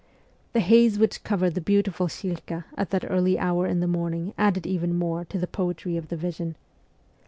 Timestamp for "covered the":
1.23-1.61